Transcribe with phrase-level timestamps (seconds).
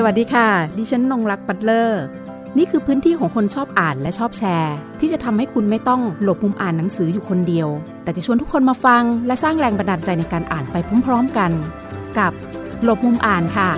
[0.00, 0.48] สวัสดีค่ะ
[0.78, 2.02] ดิฉันนงรักปัตเลอร์
[2.58, 7.68] นี่คือพื้นที่ของคนชอบอ่านและชอบแชร์ ที่จะทำให้คุณไม่ต้องหลบมุมอ่านหนังสืออยู่คนเดียว
[8.02, 11.50] แต่จะชวนทุกคนมาฟัง และสร้างแรงบันดาลใจในการอ่านไปพร้อมๆกัน
[12.18, 12.32] กับ
[12.84, 13.70] หลบมุมอ่านค่ะ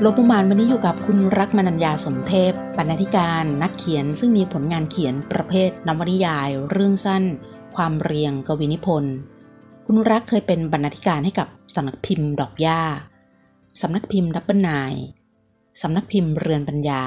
[0.00, 7.22] หลบมุมอ่านวันนี้อยู่กับคุณรักมนัญญาสมเทพบรรณาธิการนักเขียนซึ่งมีผลงานเขียนประเภทนวนิยาย เรื่องสั้น
[7.76, 9.14] ความเรียงกวีนิพนธ์
[9.86, 12.82] คุณรักเคยเป็นบรรณาธิการให้กับสำนักพิมพ์ดอกหญ้า
[13.82, 14.94] สำนักพิมพ์ดับเบิลนาย
[15.82, 17.04] สำนักพิมพ์เรือนปัญญา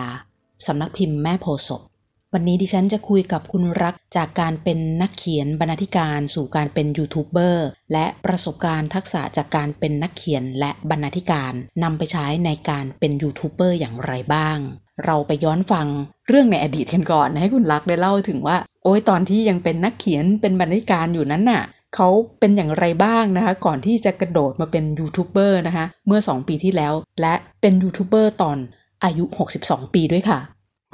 [0.68, 1.82] สำนักพิมพ์แม่โพศพ
[2.34, 11.54] วันนี้ดิฉันจะคุยกับคุณรักจากการเป็นนักเขียนบรรณาธิการสู่การเป็นยูทูบเบอร์และประสบการณ์ทักษะจากการเป็นนักเขียนและบรรณาธิการ
[11.84, 14.58] นำไปใช้ในการเป็นยูทูบเบอร์อย่างไรบ้าง
[15.06, 15.88] เราไปย้อนฟัง
[16.28, 21.64] เรื่องในอดีตกันก่อนให้คุณรักได้เล่าถึงว่า โอ้ยตอนที่ยังเป็นนักเขียนเป็นบรรณาธิการอยู่นั้นน่ะ
[21.96, 28.58] เขาเป็นอย่างไรบ้างนะคะ ก่อนที่จะกระโดดมาเป็นยูทูบเบอร์นะคะ เมื่อ 2 ปีที่แล้ว และเป็นยูทูบเบอร์ตอน
[29.04, 29.26] อายุ
[29.60, 30.40] 62 ปีด้วยค่ะ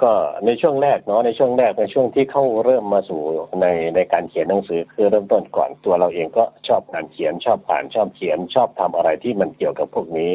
[0.04, 0.14] ก็
[0.46, 3.22] ในช่วงแรกเนาะในช่วงแรกในช่วงที่เข้าเริ่มมาสู่
[3.62, 10.32] ในในการเขียนหนังสือคือเริ่มต้นก่อนตัวเราเองก็ชอบการเขียนชอบอ่านชอบเขียน ชอบทำอะไรที่มันเกี่ยวกับพวกนี้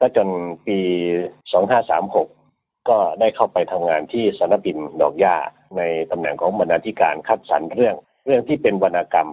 [0.00, 0.28] ก็จน
[0.66, 0.78] ปี
[1.64, 5.36] 2536ก็ได้เข้าไปทำงานที่สนบินดอกหญ้า
[5.76, 7.94] ในตำแหน่งของบรรณาธิการคัดสรรเรื่อง
[8.26, 9.30] เรื่องที่เป็นวรรณกรรม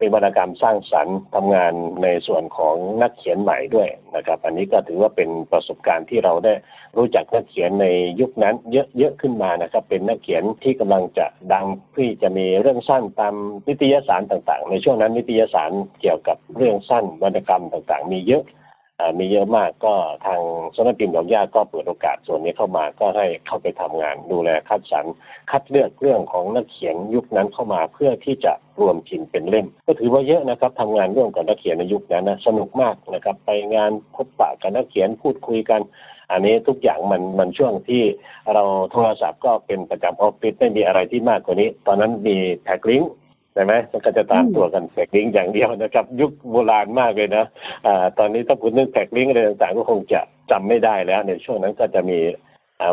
[0.00, 6.54] เป็นวรรณกรรมสร้างสรรค์ทำงานในส่วนของนักเขียนใหม่ด้วยนะครับ อันนี้ก็ถือว่าเป็นประสบการณ์ที่เราได้
[6.96, 7.86] รู้จักนักเขียนใน
[8.20, 13.34] ยุคนั้นเยอะๆขึ้นมานะครับ เป็นนักเขียนที่กำลังจะดังที่จะมีเรื่องสั้นตาม
[13.68, 18.44] นิตยสารต่างๆ ในช่วงนั้นนิตยสารเกี่ยวกับเรื่องสั้นวรรณกรรมต่างๆ มีเยอะ
[19.18, 19.94] มีเยอะมากก็
[20.26, 20.40] ทาง
[20.76, 25.06] สนับพิมพ์ดอกหญ้าก็เปิดโอกาสส่วนนี้เข้ามาก็ให้เข้าไปทำงานดูแลคัดสรร
[25.50, 35.80] คัดเลือกเรื่องของนักเขียนยุคนั้นเข้ามาเพื่อที่จะรวมพิมพ์เป็นเล่ม ก็ถือว่าเยอะนะครับทำงานร่วมกับนักเขียนในยุคนั้นนะสนุกมากนะครับ ไปงานพบปะกับนักเขียนพูดคุยกัน
[36.32, 38.02] อันนี้ทุกอย่างมันมันช่วงที่
[38.54, 43.12] เราโทรศัพท์ก็เป็นประจำออฟฟิศไม่มีอะไรที่มากกว่านี้ ตอนนั้นมีแพ็กลิงก์
[43.54, 47.44] ใช่ไหมมันก็จะตามตัวกันแพ็กลิงก์อย่างเดียวนะครับ ยุคโบราณมากเลยนะ
[47.86, 52.18] อ่าตอนนี้ถ้าคุณนึกแพ็กลิงก์อะไรต่างๆก็คงจะจำไม่ได้แล้ว ในช่วงนั้นก็จะมี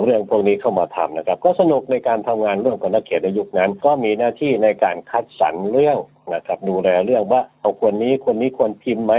[0.04, 5.98] เรื่องพวกนี้เข้ามาทำนะครับ ก็สนุกในการทำงานร่วมกับนักเขียนในยุคนั้น ก็มีหน้าที่ในการคัดสรรเรื่อง
[6.34, 9.14] นะครับดูแลเรื่องว่าเอาคนนี้คนนี้ควรพิมพ์ไหม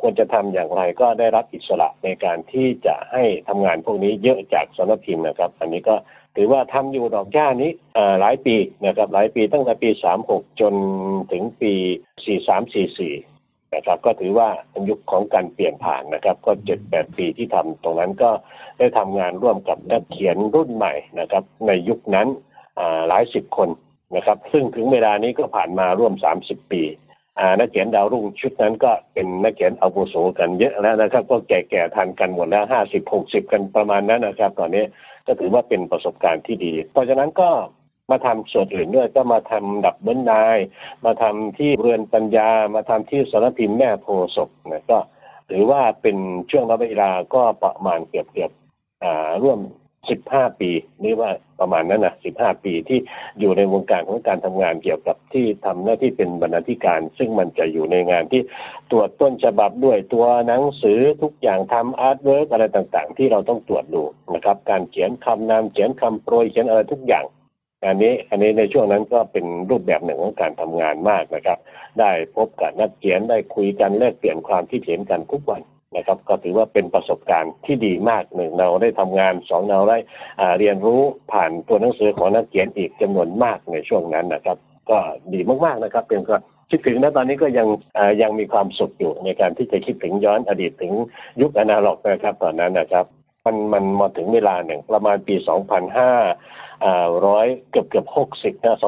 [0.00, 5.94] ควรจะทำอย่างไรก็ได้รับอิสระในการที่จะให้ทำงานพวกนี้เยอะจากสำนักพิมพ์นะครับ อันนี้ก็
[6.36, 7.70] ถือว่าทำอยู่ดอกหญ้านี้
[8.20, 8.56] หลายปี
[8.86, 9.90] นะครับหลายปีตั้งแต่ปี
[10.24, 10.74] 36 จน
[11.32, 11.72] ถึงปี
[12.24, 13.35] 43 44
[13.76, 16.52] นะครับ ก็ถือว่าเป็นยุคของการเปลี่ยนผ่านนะครับ ก็
[16.84, 18.30] 7-8ปีที่ทำตรงนั้นก็
[18.78, 22.28] ได้ทำงานร่วมกับนักเขียนรุ่นใหม่นะครับ ในยุคนั้น
[23.08, 23.68] หลายสิบคน
[24.16, 26.82] นะครับ ซึ่งถึงเวลานี้ก็ผ่านมาร่วม30ปี
[27.58, 34.84] นักเขียนดาวรุ่งชุดนั้นก็เป็นนักเขียนอาวุโสกันเยอะแล้วนะครับ ก็แก่ๆทันกันหมดแล้วห้าสิบหกสิบกันประมาณนั้นนะครับ ตอนนี้
[35.26, 37.50] ก็ถือว่าเป็นประสบการณ์ที่ดี เพราะฉะนั้นก็
[38.10, 40.58] มาทำส่วนอื่นด้วยก็มาทำดับเบิลนาย
[41.04, 44.06] มาทำที่เรือนปัญญา มาทำที่สารพิมพ์แม่โพ
[44.36, 44.98] ศพนะก็
[45.50, 46.16] ถือว่าเป็น
[46.50, 48.50] ช่วงระยะเวลาก็ประมาณเกือบเกือบ
[49.42, 49.60] ร่วม
[50.10, 50.70] สิบห้าปี
[51.04, 51.30] นี่ว่า
[51.60, 52.98] ประมาณนั้นนะสิบห้าปีที่
[53.40, 58.42] อยู่ในวงการของการทำงานเกี่ยวกับที่ทำหน้าที่เป็นบรรณาธิการ ซึ่งมันจะอยู่ในงานที่
[58.90, 64.02] ตรวจต้นฉบับด้วยตัวหนังสือทุกอย่างทำ artwork อะไรต่างๆ ที่เราต้องตรวจดู
[64.34, 67.24] นะครับ การเขียนคำนำเขียนคำโปรยเขียนอะไรทุกอย่าง
[67.84, 71.58] อันนี้อันนี้ในช่วงนั้นก็เป็นรูปแบบหนึ่งของการทำงานมากนะครับ
[72.00, 75.62] ได้พบกับนักเขียนได้คุยกันแลกเปลี่ยนความคิดเห็นกันทุกวัน
[75.96, 79.98] นะครับ ก็ถือว่าเป็นประสบการณ์ที่ดีมากหนึ่งเราได้ทำงานสองเราได้
[80.58, 81.00] เรียนรู้
[81.32, 84.58] ผ่านตัวหนังสือของนักเขียนอีกจำนวนมากในช่วงนั้นนะครับ
[84.90, 84.98] ก็
[85.32, 86.36] ดีมากๆนะครับ เป็นก็
[86.70, 87.68] คิดถึงนะตอนนี้ก็ยัง
[88.22, 90.92] ยังมีความสุขอยู่ในการที่จะคิดถึงย้อนอดีตถึง
[91.40, 93.06] ยุคอนาล็อกนะครับ ตอนนั้นนะครับ
[93.44, 96.65] มันมันมาถึงเวลาหนึ่งประมาณปี2,500
[97.26, 98.84] ร้อยเกือบเกือบหกสิบนะ2,500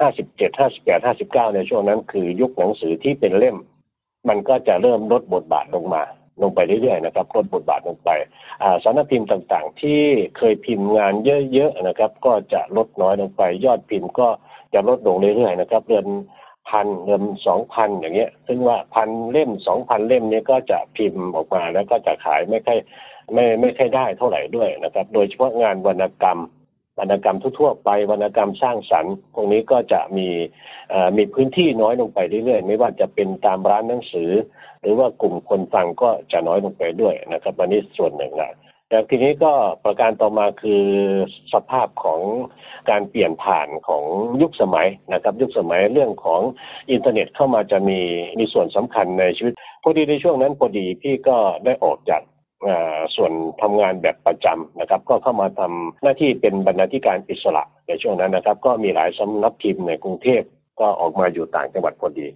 [0.00, 3.56] 57 58 59ในช่วงนั้นคือยุคหนังสือที่เป็นเล่ม
[4.28, 6.02] มันก็จะเริ่มลดบทบาทลงมา
[6.42, 8.10] ลงไปเรื่อยๆนะครับลดบทบาทลงไป
[8.84, 10.00] สารพิมพ์ต่างๆ ที่
[10.36, 11.14] เคยพิมพ์งาน
[11.52, 14.28] เยอะๆนะครับ ก็จะลดน้อยลงไป ยอดพิมพ์ก็
[14.74, 16.06] จะลดลงเรื่อยๆนะครับเดือน
[16.68, 22.78] พันเดือนสองพันอย่างเงี้ย ซึ่งว่าพันเล่มสองพันเล่มนี้ก็จะพิมพ์ออกมาแล้วก็จะขายไม่ค่อย
[23.32, 26.40] ไม่ไม่ค่ได้เท่าไหร่ด้วยนะครับ โดยเฉพาะงานวรรณกรรม
[26.98, 30.28] วรรณกรรมทั่วไปวรรณกรรมสร้างสรรค์ตรงนี้ก็จะมี
[31.16, 34.30] มีพื้นที่น้อยลงไปเรื่อยๆ ไม่ว่าจะเป็นตามร้านหนังสือ
[34.80, 38.52] หรือว่ากลุ่มคนฟังก็จะน้อยลงไปด้วยนะครับอันนี้ส่วนหนึ่งนะ
[38.88, 39.52] แต่ทีนี้ก็
[39.84, 40.84] ประการต่อมาคือ
[41.52, 42.20] สภาพของ
[42.90, 44.04] การเปลี่ยนผ่านของ
[44.42, 46.40] ยุคสมัยนะครับ ยุคสมัยเรื่องของ
[46.90, 48.00] อินเทอร์เน็ตเข้ามาจะมี
[48.38, 52.22] มีส่วนสำคัญในชีวิตพอดีในช่วงนั้นพอดีพี่ก็ได้ออกจาก
[53.16, 53.32] ส่วน
[53.62, 60.42] ทำงานแบบประจำนะครับ ก็เข้ามาทำหน้าที่เป็นบรรณาธิการอิสระในช่วงนั้นนะครับ ก็มีหลายสำนักพิมพ์ในกรุงเทพ
[60.80, 62.26] ก็ออกมาอยู่ต่างจังหวัดพอดี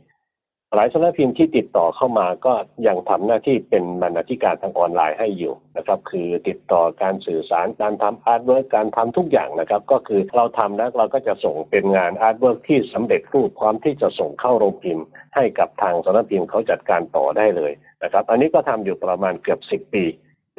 [0.75, 2.53] หลายสำนักพิมพ์ที่ติดต่อเข้ามาก็
[2.87, 15.05] ยังทำหน้าที่เป็นบรรณาธิการทางออนไลน์ให้อยู่นะครับคือติดต่อการสื่อสารการทำ artwork การทำทุกอย่างนะครับ ก็คือเราทำแล้วเราก็จะส่งเป็นงาน artwork ที่สำเร็จรูปพร้อมที่จะส่งเข้าโรงพิมพ์
[15.35, 17.73] ให้กับทางสำนักพิมพ์เขาจัดการต่อได้เลย
[18.03, 20.05] นะครับ อันนี้ก็ทำอยู่ประมาณเกือบสิบปี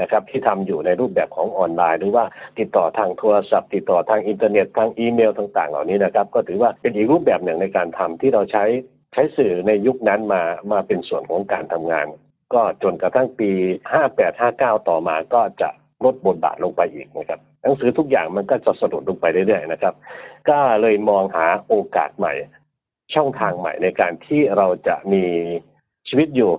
[0.02, 2.26] นะครับที่ทำอยู่ในรูปแบบของออนไลน์ หรือว่า
[2.60, 8.66] ติดต่อทางโทรศัพท์ ติดต่อทางอินเทอร์เน็ตทางอีเมลต่าง ๆ เหล่านี้นะครับ ก็ถือว่าเป็นอีกรูปแบบหนึ่งในการทำที่เราใช้
[9.14, 12.08] ใช้สื่อในยุคนั้นมามาเป็นส่วนของการทำงาน
[12.54, 13.52] ก็จนกระทั่งปี
[14.20, 15.70] 58-59 ต่อมาก็จะ
[16.04, 19.94] ลดบทบาทลงไปอีกนะครับหนังสือทุกอย่างมันก็จะสะดุดลงไปเรื่อยๆนะครับ
[20.50, 22.34] ก็เลยมองหาโอกาสใหม่
[23.14, 25.26] ช่องทางใหม่ในการที่เราจะมี
[26.08, 26.54] ชีวิตอยู่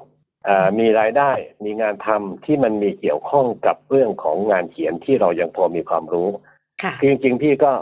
[0.79, 1.33] มีรายได้
[1.65, 6.29] มีงานทำที่มันมีเกี่ยวข้องกับเรื่องของงานเขียนที่เรายังพอมีความรู้
[7.03, 7.73] จริงๆพี่ก็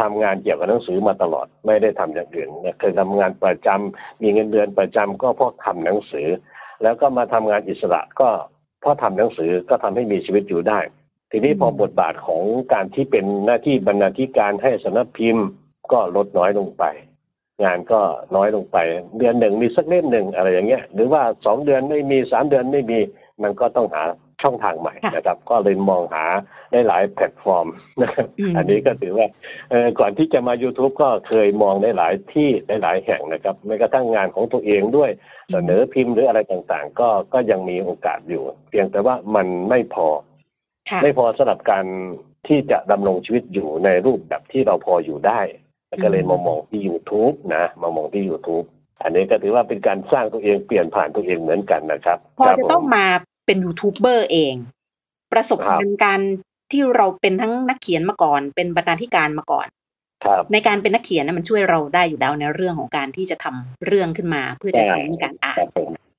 [0.00, 2.48] ทำงานเกี่ยวกับหนังสือมาตลอดไม่ได้ทำอย่างอื่น
[2.78, 6.28] เคยทำงานประจำมีเงินเดือนประจำก็เพราะทำหนังสือ
[6.82, 8.28] แล้วก็มาทำงานอิสระก็
[8.80, 10.80] เพราะทำหนังสือก็ทำให้มีชีวิตอยู่ได้
[11.30, 12.42] ทีนี้พอบทบาทของ
[12.72, 15.46] การที่เป็นหน้าที่บรรณาธิการให้สำนักพิมพ์
[15.92, 16.84] ก็ลดน้อยลงไป
[17.64, 18.00] งานก็
[18.36, 18.76] น้อยลงไป
[19.18, 22.98] เดือนหนึ่งมีสักเล่มหนึ่งอะไรอย่างเงี้ย หรือว่าสองเดือนไม่มีสามเดือนไม่มี
[23.42, 24.02] มันก็ต้องหา
[24.42, 26.24] ช่องทางใหม่นะครับ ก็เลยมองหา
[26.72, 27.66] ได้หลายแพลตฟอร์ม
[28.02, 29.26] นะครับอันนี้ก็ถือว่า
[29.98, 35.10] ก่อนที่จะมา YouTube ก็เคยมองได้หลายที่ได้หลายแห่งนะครับแม้กระทั่งงานของตัวเองด้วย
[35.50, 40.08] เสนอพิมพ์หรืออะไรต่างๆ ก็ก็ยังมีโอกาสอยู่ เพียงแต่ว่ามันไม่พอ
[41.02, 41.84] ไม่พอสำหรับการ
[42.48, 45.40] ที่จะดำรงชีวิตอยู่ในรูปแบบที่เราพออยู่ได้
[46.02, 48.66] ก็เลยมามองที่ YouTube นะมามองที่ YouTube
[49.02, 53.06] อันนี้ก็ถือว่าเป็นการสร้างตัวเองเปลี่ยนผ่านตัวเองเหมือนกันนะครับ พอจะต้องมา
[53.52, 54.54] เป็นยูทูบเบอร์เอง
[55.32, 56.20] ประสบการณ์การ
[56.72, 59.66] ที่เราเป็นทั้งนักเขียนมาก่อน เป็นบรรณาธิการมาก่อน
[60.52, 65.56] ในการเป็นนักเขียนนะมันช่วยเราได้อยู่แล้วในเรื่องของการที่จะทำเรื่องขึ้นมาเพื่อจะทำให้การอ่าน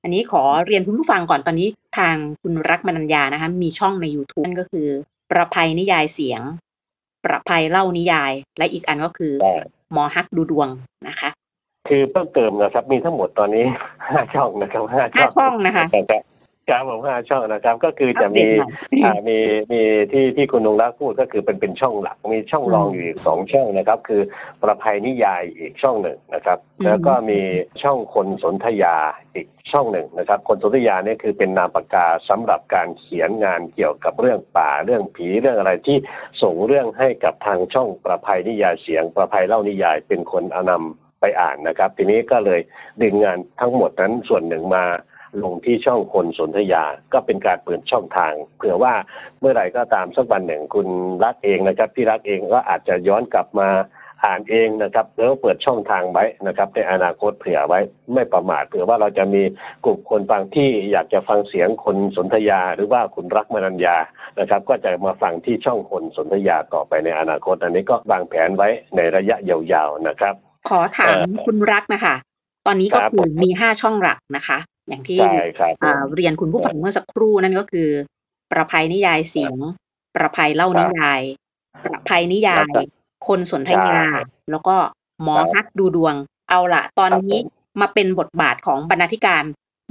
[0.02, 4.88] อันนี้ขอเรียนคุณผู้ฟังก่อนตอนนี้ทางคุณรักมนัญญานะคะ มีช่องใน YouTube นั่นก็คือ
[5.30, 6.40] ประภัยนิยายเสียง
[7.24, 9.32] ประภัยเล่านิยาย และอีกอันก็คือ
[9.92, 10.68] หมอฮักดูดวง
[11.08, 11.30] นะคะ
[11.88, 13.64] คือเพิ่มเติมนะครับ มีทั้งหมดตอนนี้
[14.10, 15.84] ห้าช่องนะครับห้าช่องนะคะ
[16.68, 18.46] ครับผมห้าช่องนะครับ ก็คือจะมี
[19.28, 19.38] มี
[19.72, 19.82] มี
[20.12, 24.22] ที่ที่คุณนงรักพูดก็คือเป็นเป็นช่องหลัก มีช่องรองอยู่อีกสองช่องนะครับ คือ
[24.62, 27.40] ประภัยนิยายอีกช่องหนึ่งนะครับ แล้วก็มี
[27.82, 28.96] ช่องคนสนธยา
[29.34, 35.96] อีกช่องหนึ่งนะครับ คนสนธยาเนี่ยคือเป็นนามปากกาสำหรับการเขียนงานเกี่ยวกับเรื่องป่าเรื่องผีเรื่องอะไรที่
[36.42, 42.60] ส่งเรื่องให้กับทางช่องประภัยนิยายเสียง ประภัยเล่านิยายเป็นคนอนำไปอ่านนะครับ ทีนี้ก็เลย
[43.02, 44.84] ดึงงานทั้งหมดนั้นส่วนหนึ่งมา
[45.42, 48.94] ลงที่ช่องคนสนธยา ก็เป็นการเปิดช่องทาง เผื่อว่า
[49.40, 50.88] เมื่อไหร่ก็ตามสักวันหนึ่งคุณ
[51.24, 53.68] รักเองนะครับพี่รักเองก็อาจจะย้อนกลับมา
[54.24, 57.80] อ่านเองนะครับแล้วเปิดช่องทางไว้นะครับในอนาคตเผื่อไว้
[58.14, 59.42] ไม่ประมาทเผื่อว่าเราจะมี
[59.84, 63.96] กลุ่มคนฟังที่อยากจะฟังเสียงคนสนธยา หรือว่าคุณรักมนัญญา
[64.38, 70.34] นะครับ ก็จะมาฟังที่ช่องคนสนธยาต่อไปในอนาคต อันนี้ก็วางแผนไว้ในระยะยาวๆนะครับ
[70.68, 72.14] ขอถามคุณรักนะคะ
[72.66, 75.18] ตอนนี้ก็คือมีห้าช่องหลักนะคะ อย่างที่
[76.14, 77.88] เรียนคุณผู้ฟังเมื่อสักครู่นั่นก็คือ
[78.52, 79.54] ประภัยนิยายเสียง
[80.16, 81.20] ประภัยเล่านิยาย
[81.84, 82.72] ประภัยนิยาย
[83.26, 84.06] คนสนทนา
[84.50, 84.76] แล้วก็
[85.22, 86.14] หมอฮักดูดวง
[86.50, 87.38] เอาละตอนนี้
[87.80, 89.44] มาเป็นบทบาทของบรรณาธิการ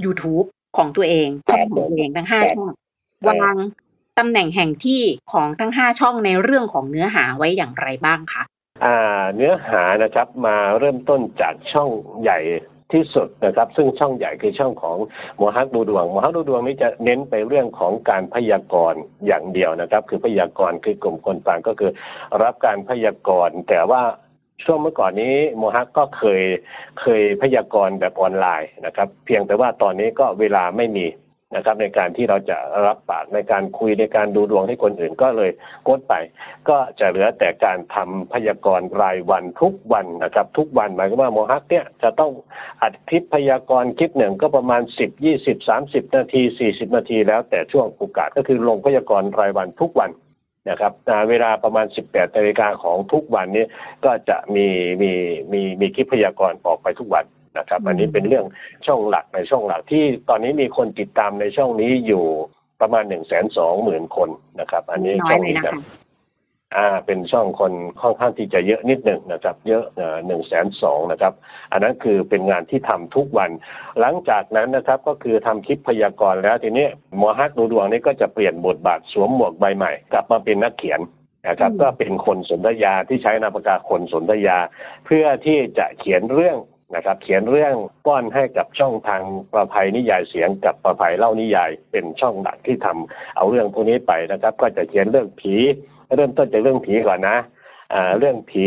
[0.04, 0.46] YouTube
[0.76, 2.70] ของตัวเองช่องของตัวเองทั้งห้าช่อง
[3.28, 3.56] วาง
[4.18, 8.42] ตำแหน่งแห่งที่ของทั้งห้าช่องในเรื่องของเนื้อหาไว้อย่างไรบ้างคะ
[8.84, 11.90] อ่าเนื้อหานะครับมาเริ่มต้นจากช่อง
[12.22, 12.38] ใหญ่
[12.92, 14.98] ที่สุดนะครับ ซึ่งช่องใหญ่คือช่องของ
[15.38, 21.90] โมฮักดูดวงโมฮักดูดวงนี้จะเน้นไปเรื่องของการพยากรณ์อย่างเดียวนะครับ คือพยากรณ์คือกลุ่มคนฟังก็คือ
[22.42, 24.02] รับการพยากรณ์แต่ว่า
[24.64, 26.42] ช่วงเมื่อก่อนนี้โมฮักก็เคย
[27.00, 31.06] เคยพยากรณ์แบบออนไลน์นะครับ เพียงแต่ว่าตอนนี้ก็เวลาไม่มี
[31.54, 32.56] นะครับในการที่เราจะ
[32.86, 35.50] รับปากในการคุยในการดูดวงให้คนอื่นก็เลย
[35.88, 36.14] กดไป
[36.68, 42.32] ก็จะเหลือแต่การทำพยากรณ์รายวันทุกวันนะครับทุกวันหมายความว่าโมฮักเนี่ยจะต้อง
[42.82, 50.10] อัดคลิปพยากรณ์คลิปหนึ่งก็ประมาณ 10 20 30 นาที 40 นาที แล้วแต่ช่วงโอกาสก็คือลงพยากรณ์รายวันทุกวัน
[50.70, 50.92] นะครับ
[51.28, 53.66] เวลาประมาณ 18นาฬิกาของทุกวันนี้
[54.04, 54.66] ก็จะมี
[55.02, 55.12] มี
[55.52, 57.24] มีมีคลิปพยากรณ์ออกไปทุกวัน
[57.58, 58.46] นะครับ อันนี้เป็นเรื่อง
[58.86, 62.24] ช่องหลักในช่องหลักที่ตอนนี้มีคนติดตามในช่องนี้อยู่
[62.80, 64.30] ประมาณหนึ่งแสนสองหมื่นคน
[64.60, 65.74] นะครับ อันนี้ช่องนี้ครับ
[66.76, 69.84] อ่าเป็นช่องคนค่อนข้างที่จะเยอะนิดหนึ่งนะครับ เยอะ
[70.26, 71.32] หนึ่งแสนสองนะครับ
[71.72, 73.50] อันนั้นคือเป็นงานที่ทำทุกวัน
[74.00, 81.00] หลังจากนั้นนะครับก็คือทำคลิปพยากรณ์แล้วทีนี้หมอฮักดูดวงนี้ก็จะเปลี่ยนบทบาทสวมหมวกใบใหม่ กลับมาเป็นนักเขียน
[81.48, 84.58] นะครับก็เป็นคนสนธยาที่ใช้นามปากกาคนสนธยา
[85.06, 86.56] เพื่อที่จะเขียนเรื่อง
[86.94, 87.74] นะครับเขียนเรื่อง
[88.06, 89.22] ป้อนให้กับช่องทาง
[89.52, 95.54] ประภัยนิยายเสียงกับประภัยเล่านิยายเป็นช่องหลักที่ทำเอาเรื่องพวกนี้ไปนะครับ ก็จะเขียนเรื่องผี
[96.16, 97.38] เริ่มต้นจากเรื่องผีก่อนนะ
[97.94, 98.66] อ่าเรื่องผี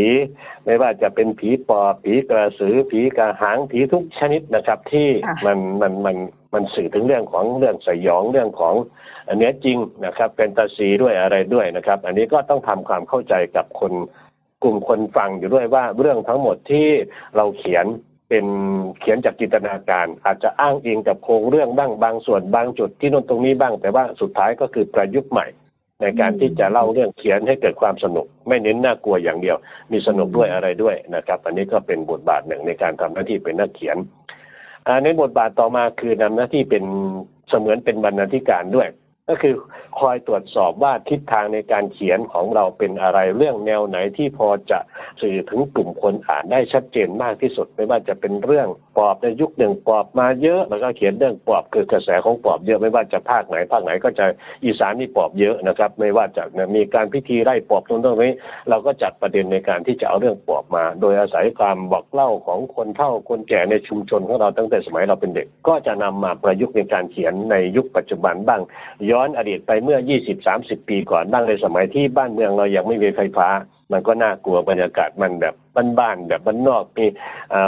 [0.66, 5.08] ไม่ว่าจะเป็นผีปอบผีกระสือผีกระหังผีทุกชนิดนะครับ ที่
[5.46, 6.18] มันมันมัน
[6.54, 8.76] มันสื่อถึงเรื่องของเรื่องสยองเรื่องของ
[9.28, 13.94] อันนี้จริงนะครับแฟนตาซีด้วยอะไรด้วยนะครับ อันนี้ก็ต้องทำความเข้าใจกับคน
[14.64, 16.88] กลุ่มคนฟังอยู่ด้วยว่าเรื่องทั้งหมดที่
[17.36, 17.86] เราเขียน
[18.30, 18.46] เป็น
[19.00, 25.48] เขียนจากจินตนาการ อาจจะอ้างอิงกับโครงเรื่องบ้างบางส่วนบางจุดที่นนตรงนี้บ้าง แต่ว่าสุดท้ายก็คือประยุกต์ใหม่
[26.02, 29.58] ในการที่จะเล่าเรื่องเขียนให้เกิดความสนุก ไม่เน้นน่ากลัวอย่างเดียว
[29.92, 33.98] มีสนุกด้วยอะไรด้วยนะครับ อันนี้ก็เป็นบทบาทหนึ่งในการทำหน้าที่เป็นนักเขียน
[35.04, 36.84] ในบทบาทต่อมาคือนำหน้าที่เป็น
[37.50, 38.88] เสมือนเป็นบรรณาธิการด้วย
[39.30, 39.56] ก็คือ
[40.00, 44.80] คอยตรวจสอบว่าทิศทางในการเขียนของเราเป็นอะไรเรื่องแนวไหนที่พอจะ
[45.22, 48.68] สื่อถึงกลุ่มคนอ่านได้ชัดเจนมากที่สุด ไม่ว่าจะเป็นเรื่อง
[48.98, 54.26] ปอบในยุคหนึ่งปอบมาเยอะแล้วก็เขียนเรื่องปอบคือกระแสของปอบเยอะไม่ว่าจะภาคไหนภาคไหนก็จะ
[54.66, 56.44] อีสานนี่ปอบเยอะนะครับ ไม่ว่าจะ
[56.76, 58.34] มีการพิธีไล่ปอบตรงตรงนี้
[58.70, 68.62] เราก็จัดประเด็นในการที่จะเอาเรื่องปอบมา โดยอาศัยความบอกเล่าของคนเฒ่าคนแก่ในชุมชนของเราตั้งแต่สมัยเราเป็นเด็ก ก็จะนำมาประยุกต์ในการเขียนในยุคปัจจุบันบ้าง
[69.12, 69.98] ย้อนอดีตไปเมื่อ
[70.44, 73.48] 20-30 ปีก่อนบ้างในสมัยที่บ้านเมืองเรายังไม่มีไฟฟ้า
[73.92, 75.56] มันก็น่ากลัวบรรยากาศมันแบบ
[76.00, 77.06] บ้านๆแบบบ้านนอกมี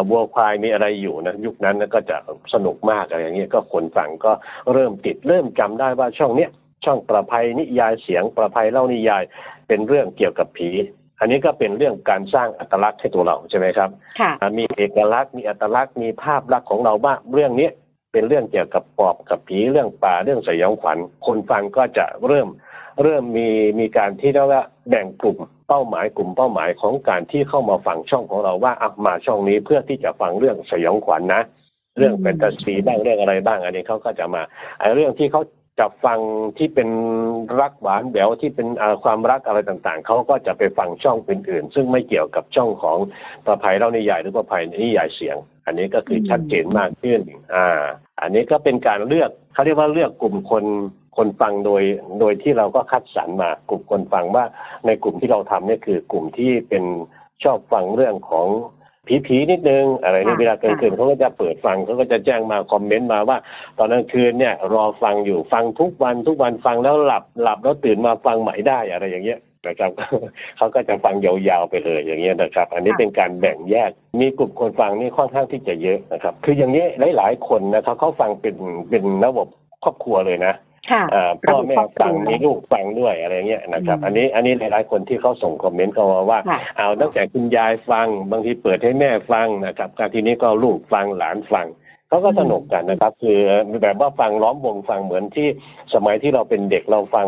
[0.09, 2.17] วัวควายมีอะไรอยู่นะยุคนั้นก็จะ
[2.53, 4.31] สนุกมากอะไรอย่างเงี้ยก็คนฟังก็
[4.73, 6.51] เริ่มติดเริ่มจำได้ว่าช่องเนี้ย
[6.85, 9.23] ช่องประภัยนิยายเสียงประภัยเล่านิยาย
[9.67, 10.69] เป็นเรื่องเกี่ยวกับผี
[11.19, 13.89] อันนี้ก็เป็นเรื่องการสร้างอัตลักษณ์ให้ตัวเราใช่ไหมครับ
[14.57, 17.69] มีเอกลักษณ์มีอัตลักษณ์มีภาพลักษณ์ของเราว่าเรื่องนี้
[18.11, 22.47] เป็นเรื่องเกี่ยวกับปอบกับผีเรื่องป่าเรื่องสยองขวัญ คนฟังก็จะเริ่ม
[23.03, 23.47] เริ่มมี
[23.79, 25.37] มีการที่เรียกว่าแบ่งกลุ่ม
[25.67, 31.41] เป้าหมายกลุ่มเป้าหมายของการที่เข้ามาฟังช่องของเราว่าอะมาช่องนี้เพื่อที่จะฟังเรื่องสยองขวัญนนะ
[31.97, 34.41] เรื่องแฟนตาซีบ้างเรื่องอะไรบ้าง อันนี้เขาก็จะมา
[34.79, 35.41] ไอ้เรื่องที่เขา
[35.79, 36.19] จะฟัง
[36.57, 36.89] ที่เป็น
[37.59, 38.67] รักหวานแหววที่เป็น
[39.03, 42.97] ความรักอะไรต่างๆ เขาก็จะไปฟังช่องอื่นๆ ซึ่งไม่เกี่ยวกับช่องของ
[43.45, 45.37] ประภัยเล่านิยายหรือประภัยนิยายเสียง
[45.69, 47.21] อันนี้ก็คือชัดเจนมากขึ้น
[47.55, 47.83] อ่า
[48.21, 50.65] อันนี้ก็เป็นการเลือกเขาเรียกว่าเลือกกลุ่มคน
[51.17, 51.83] คนฟังโดย
[52.19, 54.45] โดยที่เราก็คัดสรรมากลุ่มคนฟังว่า
[54.85, 56.83] ในกลุ่มที่เราทำเนี่ยคือกลุ่มที่เป็น
[57.43, 58.47] ชอบฟังเรื่องของ
[59.27, 63.37] ผีๆนิดนึงอะไรในเวลากลางคืนเขาก็จะเปิดฟังเขาก็จะแจ้งมาคอมเมนต์มาว่า
[63.77, 69.91] ตอนกลางคืนเนี่ย รอฟังอยู่ฟังทุกวันทุกวันฟังแล้วหลับหลับแล้วตื่นมาฟังใหม่ได้อะไรอย่างเงี้ย นะครับ
[70.57, 76.85] เขาก็จะฟังยาวๆไปเลยอย่างเงี้ยนะครับ อันนี้เป็นการแบ่งแยก มีกลุ่มคนฟังนี่ค่อนข้างที่จะเยอะนะครับ คืออย่างนี้
[77.17, 78.55] หลายๆคนนะครับเขาฟังเป็น
[78.89, 79.47] เป็นระบบ
[79.83, 80.53] ครอบครัวเลยนะ
[81.47, 86.39] พ่อแม่ฟังมีลูกฟังด้วยอะไรเงี้ยนะครับ อันนี้อันนี้หลายๆคนที่เขาส่งคอมเมนต์เข้ามาว่า
[86.77, 91.67] เอาตั้งแต่คุณยายฟังบางทีเปิดให้แม่ฟังนะครับการทีนี้ก็ลูกฟังหลานฟัง
[92.09, 93.39] เขาก็สนุกกันนะครับ คือ
[93.81, 95.47] แบบว่าฟังล้อมวงฟังเหมือนที่
[95.93, 97.27] สมัยที่เราเป็นเด็กเราฟัง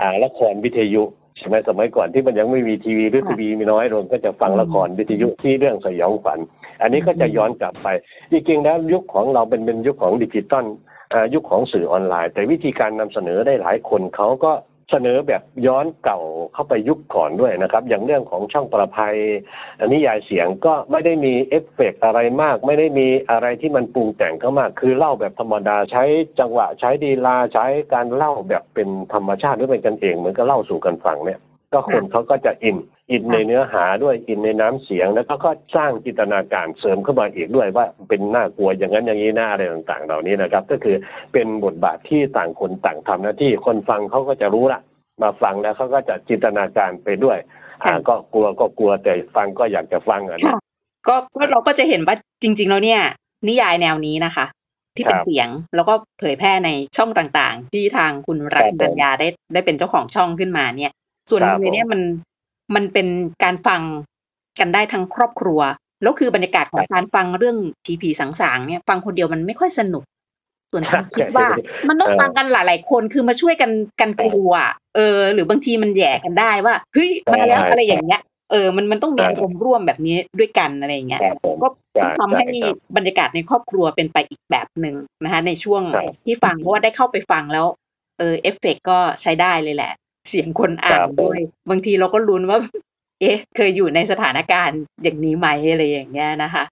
[0.00, 1.02] อ่าละครวิทยุ
[1.38, 6.38] ใช่ไหมสมัยก่อนที่มันยังไม่มีทีวีหรือทีวีมีน้อยลงก็จะฟังละครวิทยุที่เรื่องสยองขวัญ
[6.82, 7.88] อันนี้ก็จะย้อนกลับไป
[8.30, 10.64] จริงๆแล้วยุคของเราเป็นเป็นยุคของดิจิตอล
[11.34, 14.52] ยุคของสื่อออนไลน์ แต่วิธีการนำเสนอได้หลายคนเขาก็
[14.90, 16.20] เสนอแบบย้อนเก่า
[16.54, 19.16] เข้าไปยุคก่อนด้วยนะครับ อย่างเรื่องของช่องประภัย
[19.92, 26.04] นิยายเสียงก็ไม่ได้มีเอฟเฟกอะไรมาก ไม่ได้มีอะไรที่มันปรุงแต่งเข้ามาคือเล่าแบบธรรมดาใช้
[26.40, 31.40] จังหวะใช้ลีลาใช้การเล่าแบบเป็นธรรมชาติหรือเป็นกันเองเหมือนกับเล่าสู่กันฟังเนี่ย
[31.72, 32.76] ก็คนเขาก็จะอิน
[33.10, 40.96] อินในเนื้อหาด้วยอินในน้ำเสียง แล้วก็ก็สร้างจินตนาการเสริมเข้ามาอีกด้วยว่าเป็นน่ากลัวอย่างนั้นอย่างนี้น่าอะไรต่างๆ เหล่านี้นะครับ ก็คือ
[41.32, 44.80] เป็นบทบาทที่ต่างคนต่างทำหน้าที่คนฟังเขาก็จะรู้ละ
[45.22, 47.38] มาฟังแล้วเขาก็จะจินตนาการไปด้วย
[47.84, 50.38] อ่าก็กลัวก็กลัวแต่ฟังก็อยากจะฟังอะ
[51.08, 51.14] ก็
[51.50, 53.00] เราก็จะเห็นว่าจริง ๆ แล้วเนี่ย
[53.48, 54.46] นิยายแนวนี้นะคะ
[54.96, 60.92] ที่เป็นเสียงแล้วก็เผยแพร่ในช่องต่างๆ ที่ทางคุณรัตนัญญาได้ได้เป็นเจ้าของช่องขึ้นมาเนี่ย
[61.30, 62.00] ส่วนหนึ่งเลยเนี่ยมัน
[62.74, 63.06] มันเป็น
[63.44, 63.82] การฟัง
[64.60, 65.60] กันได้ทั้งครอบครัว
[66.02, 70.04] แล้วคือบรรยากาศของการฟังเรื่องผีผีสางๆเนี่ย ฟังคนเดียวมันไม่ค่อยสนุก
[70.70, 71.46] ส่วนผมคิดว่า
[71.88, 74.52] มันต้องฟังกันหลายๆคนคือมาช่วยกันกันกลัว
[74.96, 81.20] เออ หรือบางทีมันแย่กันได้ว่าเฮ้ยมาแล้วอะไรอย่างเงี้ยเออ มัน มันต้องมีอารมณ์ร่วมแบบนี้ด้วยกันอะไรเงี้ย
[81.62, 81.68] ก็
[82.20, 82.46] ทำให้
[82.96, 84.94] บรรยากาศในครอบครัวเป็นไปอีกแบบหนึ่ง
[85.24, 85.82] นะคะในช่วง
[86.24, 87.66] ที่ฟังเพราะว่าได้เข้าไปฟังแล้ว
[88.18, 89.92] เออ เอฟเฟกก็ใช้ได้เลยแหละ
[90.28, 91.38] เสียงคนอ่านด้วย
[91.70, 92.58] บางทีเราก็ลุ้นว่า
[93.20, 96.64] เอ๊ะ เคยอยู่ในสถานการณ์อย่างนี้ไหมอะไรอย่างเงี้ยนะคะ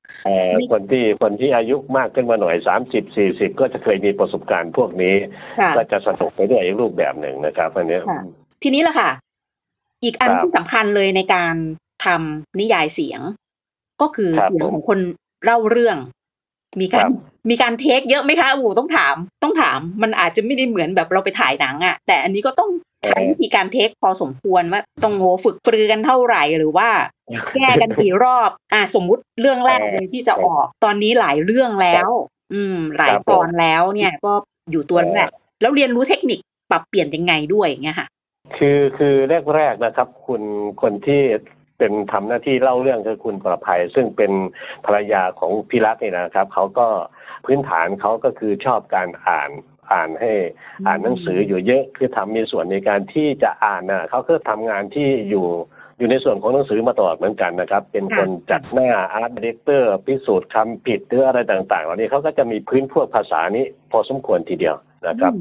[0.73, 5.15] คนที่คนที่อายุมากขึ้นมาหน่อยสามสิบสี่สิบก็จะเคยมีประสบการณ์พวกนี้
[5.77, 7.99] ก็จะสนุกไปด้วยอีกรูปแบบหนึ่งนะครับอันนี้
[8.63, 9.11] ทีนี้แหละค่ะ
[10.05, 11.55] อีกอันที่สำคัญเลยในการ
[12.05, 13.21] ทำนิยายเสียง
[14.03, 14.99] ก็คือเสียงของคน
[15.45, 15.99] เล่าเรื่อง
[16.81, 17.09] มีการ
[17.51, 22.71] มีการเทคเยอะไหมคะโอ้ต้องถาม ต้องถาม มันอาจจะไม่ได้เหมือนแบบเราไปถ่ายหนังอะ่ะแต่อันนี้ก็ต้อง
[23.09, 26.89] ใช้วิธีการเทคพอสมควรว่าต้องโงฝึกปรือกันเท่าไหร่หรือว่า
[27.55, 32.11] แก้กันกี่รอบอ่าสมมุติเรื่องแรกเลยที่จะออกตอนนี้หลายเรื่องแล้ว
[32.55, 34.33] อืม หลายตอนแล้วเนี่ยก็
[34.71, 35.29] อยู่ตัวแรก
[35.61, 36.39] แล้วเรียนรู้เทคนิค
[36.71, 38.09] ปรับเปลี่ยนยังไงด้วยอย่างเงี้ยค่ะ
[38.57, 39.15] คือคือ
[39.55, 40.43] แรกๆนะครับ คุณ
[40.83, 41.23] คนที่
[41.79, 44.33] เป็นทำหน้าที่เล่าเรื่องคือคุณประภัย ซึ่งเป็น
[44.87, 46.87] ภรรยาของพี่รักนี่นะครับเขาก็
[47.45, 49.51] พื้นฐานเขาก็คือชอบการอ่าน
[49.93, 50.33] อ่านให้
[50.87, 55.47] อ่านหนังสืออยู่เยอะคือทำมีส่วนในการที่จะอ่านนะเขาคือทำงานที่อยู่
[55.99, 64.77] อยู่ในส่วนของหนังสือมาตลอดเหมือนกันนะครับ เป็นคนจัดหน้าอาร์ตดีเตอร์พิสูจน์คำผิดหรืออะไรต่างๆเหล่านี้เขาก็จะมีพื้นพวกภาษานี้พอสมควรทีเดียว
[65.09, 65.33] นะครับ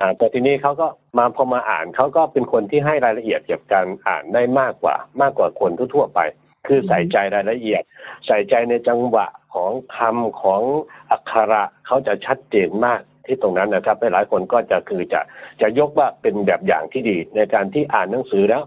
[0.00, 0.86] อ่าแต่ทีนี้เขาก็
[1.18, 6.20] มาพอมาอ่านเขาก็เป็นคนที่ให้รายละเอียดเกี่ยวกับการอ่านได้มากกว่า มากกว่าคนทั่วๆไป
[6.66, 7.82] คือใส่ใจรายละเอียด
[8.26, 10.62] ใส่ใจในจังหวะของคำของ
[11.10, 15.20] อักขระเขาจะชัดเจนมาก ที่ตรงนั้นนะครับหลายคนก็จะคือจะ
[15.60, 18.62] จะยกว่าเป็นแบบอย่างที่ดี ในการที่อ่านหนังสือแล้ว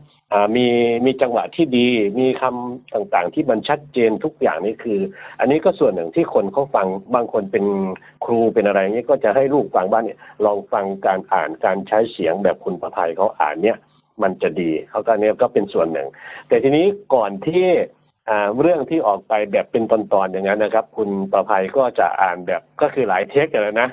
[0.56, 0.68] มี
[1.06, 1.88] มีจังหวะที่ดี
[2.20, 5.00] มีคำต่างๆ ที่มันชัดเจนทุกอย่างนี่คือ
[5.40, 7.66] อันนี้ก็ส่วนหนึ่งที่คนเขาฟังบางคนเป็น
[8.26, 13.78] ครูเป็นอะไรนี้ก็จะให้ลูกฟังบ้านเนี่ยลองฟังการอ่านการใช้เสียงแบบคุณประภัยเขาอ่านเนี่ย
[14.24, 16.08] มันจะดีเขาก็เนี่ยก็เป็นส่วนหนึ่ง
[16.48, 17.66] แต่ทีนี้ก่อนที่
[18.62, 23.90] เรื่องที่ออกไปแบบเป็นตอนๆอย่างนั้นนะครับ คุณประภัยก็จะอ่านแบบก็คือหลายเทคกันแล้วนะ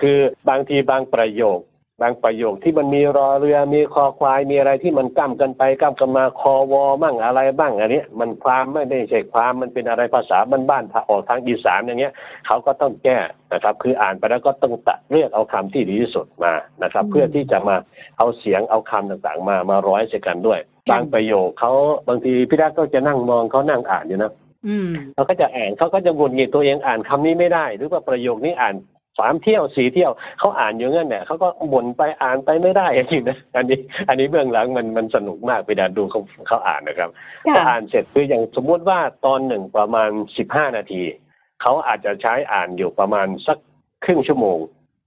[0.00, 0.18] คือ
[0.48, 1.60] บางทีบางประโยค
[2.02, 10.38] บางประโยคที่มันมีรอเรือมีคอควายมีอะไรที่มันก้ากันไปก้ากันมาคอวอมั่งอะไรบ้างอันนี้มันความไม่ได้ใช่ความมันเป็นอะไรภาษา
[10.70, 12.12] บ้านๆออกทางอีสานอย่างเงี้ย
[12.46, 13.18] เขาก็ต้องแก้
[13.52, 17.76] นะครับ คืออ่านไปแล้วก็ต้องตัดเลือกเอาคำที่ดีที่สุดมานะครับ เพื่อที่จะมา
[18.18, 21.72] เอาเสียงเอาคำต่างๆ มามาร้อยใส่กันด้วย บางประโยคเขา
[22.08, 24.32] บางทีพี่ดักก็จะนั่งมองเขานั่งอ่านอยู่นะ
[25.14, 28.74] เขาก็จะอ่านเขาก็จะหงุดหงิดตัวเองอ่านคำนี้ไม่ได้ หรือว่าประโยคนี้อ่าน
[29.18, 37.10] สามเที่ยวสี่เที่ยวเขาอ่านอยู่งั้นเนี่ยเขาก็บ่นไปอ่านไปไม่ได้จริงนะอันนี้ อันนี้เบื้องหลังมันมันสนุกมากไปดาดูเขาเขาอ่านนะครับ
[37.42, 41.02] เขาอ่านเสร็จคืออย่างสมมุติว่าตอนหนึ่งประมาณสิบห้านาที
[41.62, 43.58] เขาอาจจะใช้อ่านอยู่ประมาณสัก
[44.04, 44.58] ครึ่งชั่วโมง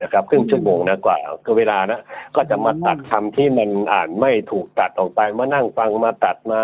[0.02, 2.02] นะครับครึ่งชั่วโมงนะกว่าก็เวลานะ
[2.36, 6.62] ก็จะมาตัดคำที่มันอ่านไม่ถูกตัดออกไปมานั่งฟังมาตัดมา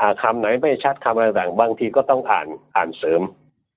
[0.00, 3.22] อ่าคำไหนไม่ชัดคำอะไรต่างบางทีก็ต้องอ่านอ่านเสริม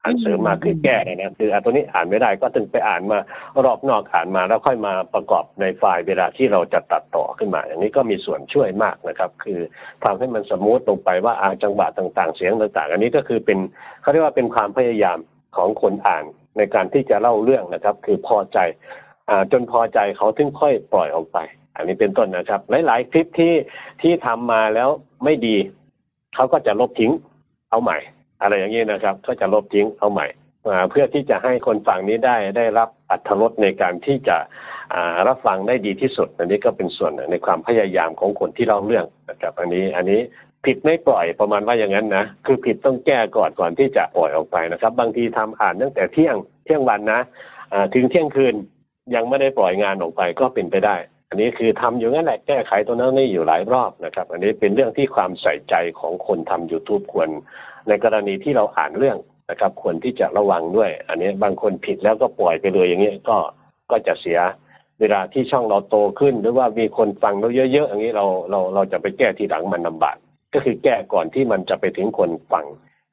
[0.04, 3.20] อ่านเสริมมาคือแก้นะคืออ่าตัวนี้อ่านไม่ได้ก็ถึงไปอ่านมา
[3.66, 9.60] รอบนอกอ่านมาแล้วค่อยมาประกอบในไฟล์เวลาที่เราจะตัดต่อขึ้นมา อย่างนี้ก็มีส่วนช่วยมากนะครับ คือ
[10.04, 13.60] ทำให้มันสมูทตรงไปว่าอาจังหวะต่าง ๆ เสียงต่าง ๆ อันนี้ก็คือเป็น
[14.02, 15.18] เขาเรียกว่าเป็นความพยายาม
[15.56, 16.26] ของคนอ่าน
[16.58, 18.58] ในการที่จะเล่าเรื่องนะครับ คือพอใจ
[19.30, 21.38] อจนพอใจเขาถึงค่อยปล่อยออกไป
[21.76, 23.54] อันนี้เป็นต้นนะครับ หลาย ๆ คลิปที่
[24.02, 24.89] ที่ทำมาแล้ว
[25.24, 25.58] ไม่ดี
[26.36, 27.12] เขาก็จะลบทิ้ง
[27.70, 27.98] เอาใหม่
[28.42, 30.28] อะไรอย่างนี้นะครับ ก็จะลบทิ้งเอาใหม่
[30.89, 34.38] เพื่อที่จะให้คนฟังนี้ได้ได้รับอัตรสในการที่จะ
[35.28, 40.22] รับฟังได้ดีที่สุด อันนี้ก็เป็นส่วนในความพยายามของคนที่เล่าเรื่องนะครับอันนี้อันนี้
[40.65, 47.21] ผิดไม่ปล่อยประมาณว่าอย่างนั้นนะคือผิดต้องแก้ก่อนก่อนที่จะปล่อยออกไปนะครับ บางทีทำอ่านตั้งแต่เที่ยงเที่ยงวันนะ
[47.93, 48.56] ถึงเที่ยงคืน
[49.15, 50.95] ยังไม่ได้ปล่อยงานออกไปก็เป็นไปได้
[51.30, 57.30] อันนี้คือทำอยู่งั้นแหละแก้ไขตัวนั้นนี่อยู่หลายรอบนะครับ อันนี้เป็นเรื่องที่ความใส่ใจของคนทำ YouTube ควร
[57.88, 59.17] ในกรณีที่เราอ่านเรื่อง
[59.49, 63.38] นะครับ ควรที่จะระวังด้วย อันนี้บางคนผิดแล้วก็ปล่อยไปเลยอย่างนี้ก็
[63.91, 64.39] ก็จะเสีย
[64.99, 70.17] เวลาที่ช่องเราโตขึ้น หรือว่ามีคนฟังเราเยอะๆอย่างนี้เราเราเราจะไปแก้ทีหลังมันลาบาก
[70.54, 72.66] ก็คือแก้ก่อนที่มันจะไปถึงคนฟัง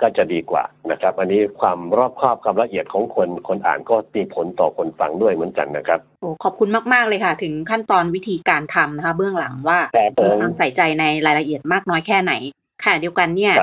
[0.03, 9.79] ก็จะดีกว่านะครับ อันนี้ความรอบคอบความละเอียดของคนคนอ่านก็มีผลต่อคนฟังด้วยเหมือนกันนะครับโอ้ขอบคุณมาก ๆ เลยค่ะ ถึงขั้นตอนวิธีการทำนะคะ เบื้องหลังว่า
[10.41, 12.33] ความใส่ใจในรายละเอียดมากน้อยแค่ไหน
[12.85, 13.55] ค่ะเดียวกันเนี่ย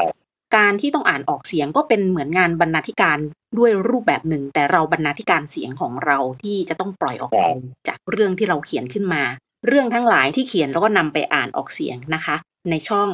[0.58, 3.18] การที่ต้องอ่านออกเสียงก็เป็นเหมือนงานบรรณาธิการ
[3.58, 7.44] ด้วยรูปแบบหนึ่ง แต่เราบรรณาธิการเสียงของเราที่จะต้องปล่อยออกไป
[7.88, 9.24] จากเรื่องที่เราเขียนขึ้นมา
[9.68, 12.36] เรื่องทั้งหลายที่เขียนแล้วก็นำไปอ่านออกเสียงนะคะ
[12.70, 13.10] ในช่อง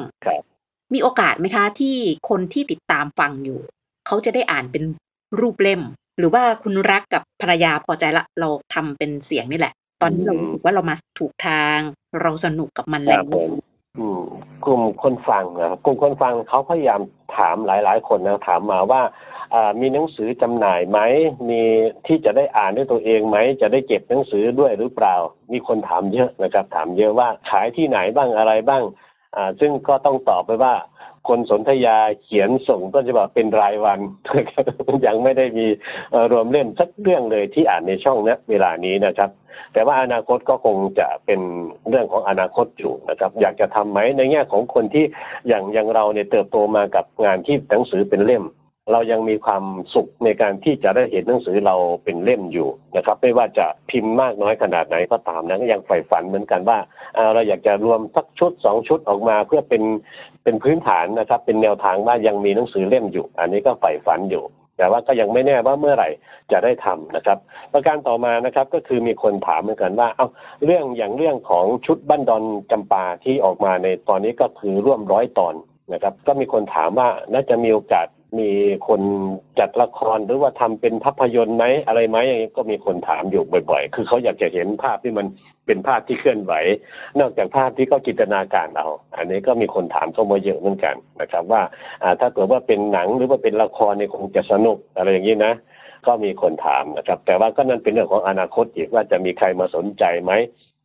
[0.94, 1.96] มีโอกาสไหมคะที่
[2.30, 3.60] คนที่ติดตามฟังอยู่
[4.08, 4.84] เขาจะได้อ่านเป็น
[5.40, 5.82] รูปเล่ม
[6.18, 11.80] หรือว่าคุณรักกับภรรยาพอใจละเราทำเป็นเสียงนี่แหละ ตอนนี้เราถูว่าเรามาถูกทาง
[12.22, 13.24] เราสนุกกับมันแล้ว
[14.66, 17.02] กลุ่มคนฟังนะครับกลุ่มคนฟังเขาพยายาม
[17.38, 19.02] ถามหลาย ๆ คนนะถามมาว่า
[19.80, 21.00] มีหนังสือจำหน่ายไหม
[21.50, 21.62] มี
[22.08, 25.16] ที่จะได้อ่านด้วยตัวเองไหมจะได้เก็บหนังสือด้วยหรือเปล่า
[25.52, 28.84] มีคนถามเยอะนะครับ ถามเยอะว่าขายที่ไหนบ้างอะไรบ้าง
[29.36, 30.74] อ่าซึ่งก็ต้องตอบไปว่า
[31.28, 34.00] คนสนธยาเขียนส่งต้นฉบับเป็นรายวัน
[35.06, 35.68] ยังไม่ได้มี
[36.32, 39.30] รวมเล่มสักเรื่องเลยที่อ่านในช่องนี้เวลานี้นะครับ
[39.74, 41.40] แต่ว่าอนาคตก็คงจะเป็น
[41.90, 45.06] เรื่องของอนาคตอยู่นะครับ อยากจะทำไหมในแง่ของคนที่
[45.48, 48.44] อย่างอย่างเราเนี่ยเติบโตมากับงานที่หนังสือเป็นเล่ม
[48.92, 56.80] เรายังมีความสุขในการที่จะได้เห็นหนังสือเราเป็นเล่มอยู่นะครับ ไม่ว่าจะพิมพ์มากน้อยขนาดไหนก็ตามนะก็ยังใฝ่ฝันเหมือนกันว่า
[57.34, 59.84] เราอยากจะรวมสักชุดสองชุดออกมาเพื่อเป็น
[60.44, 64.44] เป็นพื้นฐานนะครับ เป็นแนวทางว่ายังมีหนังสือเล่มอยู่ อันนี้ก็ใฝ่ฝันอยู่
[64.78, 66.10] แต่ว่าก็ยังไม่แน่ว่าเมื่อไหร่
[66.52, 67.38] จะได้ทำนะครับ
[67.74, 70.28] ประการต่อมานะครับก็คือมีคนถามเหมือนกันว่า เอา
[70.66, 75.56] เรื่องอย่างเรื่องของชุดบ้านดอนจำปาที่ออกมาในตอนนี้ก็คือร่วมร้อยตอน
[75.94, 78.08] นะครับ ก็มีคนถามว่าน่าจะมีโอกาส
[78.40, 78.52] มี
[78.88, 79.02] คน
[79.60, 85.28] จัดละครหรือว่าทำเป็นภาพยนตร์ไหมอะไรไหมอย่างนี้ก็มีคนถามอยู่บ่อย ๆ คือเขาอยากจะเห็นภาพที่มัน
[85.66, 86.54] เป็นภาพที่เคลื่อนไหว
[87.20, 91.62] นอกจากภาพที่เขาจินตนาการเอา อันนี้ก็มีคนถามเข้ามาเยอะเหมือนกันนะครับ ว่า
[92.20, 95.54] ถ้าเกิดว่าเป็นหนังหรือว่าเป็นละครเนี่ยคงจะสนุกอะไรอย่างนี้นะ
[96.08, 100.32] ก็มีคนถามนะครับ แต่ว่าก็นั่นเป็นเรื่องของอนาคตอีกว่าจะมีใครมาสนใจไหม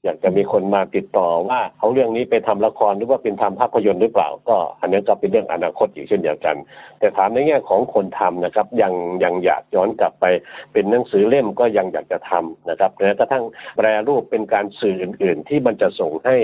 [0.04, 6.56] อยากจะมีคนมาติดต่อว่าเขาเรื่องนี้ไปทำละครหรือว่าเป็นทำภาพยนตร์หรือเปล่า ก็อันนี้ก็เป็นเรื่องอนาคตอีกเช่นเดียวกัน
[6.98, 8.92] แต่ถามในแง่ของคนทำนะครับ ยัง
[9.24, 10.24] ยังอยากย้อนกลับไป
[10.72, 13.44] เป็นหนังสือเล่มก็ยังอยากจะทำนะครับแม้กระทั่ง
[13.76, 16.36] แปรรูปเป็นการสื่ออื่น ๆ ที่มันจะส่งให้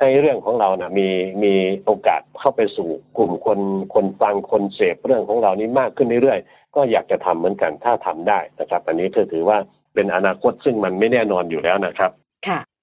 [0.00, 1.08] ให้เรื่องของเรานะมี
[1.44, 3.60] มีโอกาสเข้าไปสู่กลุ่มคน
[3.94, 9.58] คนฟังคนเสพเรื่องของเรานี้มากขึ้นเรื่อยๆ ก็อยากจะทำเหมือนกันถ้าทำได้นะครับ อันนี้ก็ถือว่า
[9.94, 12.10] เป็นอนาคตซึ่งมันไม่แน่นอนอยู่แล้วนะครับ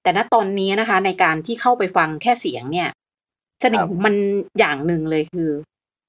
[0.06, 2.88] แต่ณตอนนี้นะคะ ในการที่เข้าไปฟังแค่เสียงเนี่ย
[3.60, 4.14] เสน่ห์มัน
[4.58, 5.50] อย่างหนึ่งเลยคือ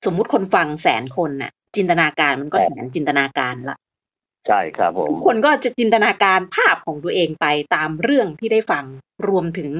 [0.05, 3.77] สมมุติคนฟังแสนคนน่ะ จินตนาการมันก็แสนจินตนาการละ
[4.47, 8.86] ใช่ครับผมคนก็จะจินตนาการภาพของตัวเองไปตามเรื่องที่ได้ฟัง
[9.27, 9.71] รวมถึง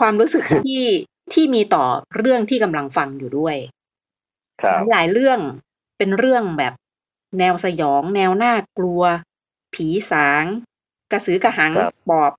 [0.00, 0.84] ความรู้สึกที่
[1.32, 1.84] ที่มีต่อ
[2.16, 3.56] เรื่องที่กำลังฟังอยู่ด้วย
[4.90, 5.38] หลายเรื่อง
[5.98, 6.72] เป็นเรื่องแบบ
[7.38, 9.02] แนวสยอง แนวน่ากลัว
[9.74, 10.44] ผีสาง
[11.12, 11.72] กระสือกระหัง
[12.08, 12.32] ปอบ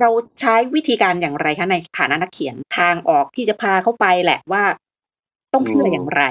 [0.00, 0.10] เรา
[0.40, 4.64] ใช้วิธีการอย่างไรคะในฐานะนักเขียนทางออกที่จะพาเขาไปแหละว่า
[5.54, 6.24] ต้องเชื่ออย่างไร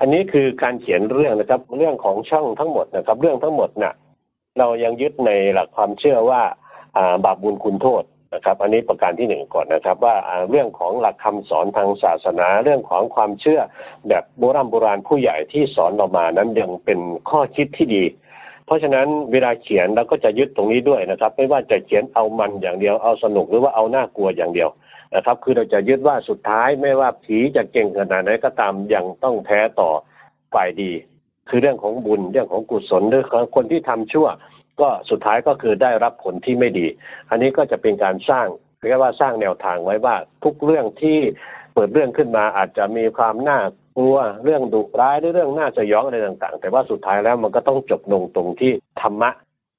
[0.00, 3.94] อันนี้คือการเขียนเรื่องนะครับ เรื่องของช่องทั้งหมดนะครับ เรื่องทั้งหมดน่ะ
[4.58, 6.42] เรายังยึดในหลักความเชื่อว่า
[7.24, 10.16] บาปบุญคุณโทษนะครับ อันนี้ประการที่หนึ่งก่อนนะครับ ว่า
[10.50, 13.60] เรื่องของหลักคำสอนทางศาสนา เรื่องของความเชื่อ
[14.08, 18.04] แบบโบราณโบราณผู้ใหญ่ที่สอนเรามานั้นยังเป็นข้อคิดที่ดี
[18.70, 24.70] เพราะฉะนั้นเวลาเขียนเราก็จะยึดตรงนี้ด้วยนะครับ ไม่ว่าจะเขียนเอามันอย่างเดียวเอาสนุกหรือว่าเอาน่ากลัวอย่างเดียว
[25.14, 29.90] นะครับ คือเราจะยึดว่าสุดท้ายไม่ว่าผีจะเก่งขนาดไหนก็ตามยังต้องแพ้ต่อ
[30.54, 30.92] ฝ่ายดี
[31.48, 33.24] คือเรื่องของบุญเรื่องของกุศลหรือ
[33.56, 34.28] คนที่ทำชั่ว
[34.80, 36.86] ก็สุดท้ายก็คือได้รับผลที่ไม่ดี
[37.30, 38.46] อันนี้ก็จะเป็นการสร้าง
[38.88, 41.18] เรียกว่าสร้างแนวทางไว้ว่าทุกเรื่องที่
[41.74, 43.58] เปิดเรื่องขึ้นมาอาจจะมีความน่า
[43.96, 49.30] กลัวเรื่องดุร้ายหรือเรื่องน่าสยองอะไรต่าง ๆ แต่ว่าสุดท้ายแล้วมันก็ต้องจบลงตรงที่ธรรมะ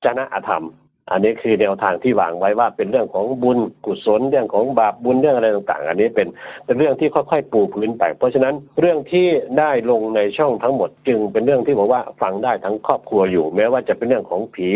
[0.03, 0.65] จนะอธรรม
[1.11, 6.27] อันนี้คือแนวทางที่วางไว้ว่าเป็นเรื่องของบุญกุศลเรื่องของบาปบุญเรื่องอะไรต่างๆ อันนี้เป็น
[6.65, 9.27] เป็นเรื่องที่ค่อยๆปูพื้นไป เพราะฉะนั้นเรื่องที่
[9.59, 14.69] ได้ลงในช่องทั้งหมดจึงเป็นเรื่องที่บอกว่าฟังได้ทั้งครอบครัวอยู่ แม้ว่าจะเป็นเรื่องของผี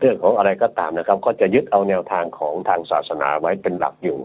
[0.00, 4.18] เรื่องของอะไรก็ตามนะครับ ก็จะยึดเอาแนวทางของทางศาสนาไว้เป็นหลักอยู่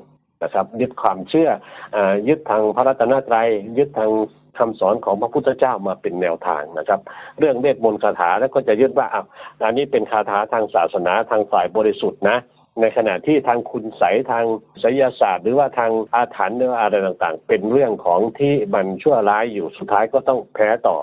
[0.44, 1.50] นะครับยึดความเชื่อ
[1.96, 1.98] อ
[2.28, 4.12] ยึดทางพระรัตนตรัยยึดทาง
[4.60, 7.00] คำสอนของพระพุทธเจ้ามาเป็นแนวทางนะครับ
[7.40, 9.26] เรื่องเวทมนต์คาถาแล้วก็จะยึดว่าอะ
[9.66, 12.38] อันนี้เป็นคาถาทางศาสนาทางฝ่ายบริสุทธิ์นะ
[12.82, 14.46] ในขณะที่ทางคุณใสทาง
[14.82, 20.98] ศิลศาสตร์ หรือว่าทางอาถรรพ์หรืออะไรต่างๆ เป็นเรื่องของที่มันชั่วร้ายอยู่สุดท้ายก็ต้องแพ้ต่อ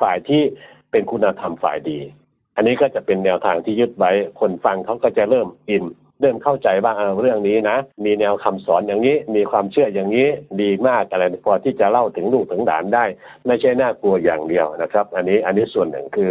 [0.00, 0.42] ฝ่ายที่
[0.90, 1.98] เป็นคุณธรรมฝ่ายดี
[2.56, 5.84] อันนี้ก็จะเป็นแนวทางที่ยึดไว้คนฟังเขาก็จะเริ่มอิน
[6.20, 10.28] เริ่มเข้าใจว่างเรื่องนี้นะ มีแนวคำสอนอย่างนี้ มีความเชื่ออย่างนี้
[10.62, 13.04] ดีมากอะไรพอที่จะเล่าถึงลูกถึงหลานได้
[13.46, 16.30] ไม่ใช่น่ากลัวอย่างเดียวนะครับ อันนี้อันนี้ส่วนหนึ่งคือ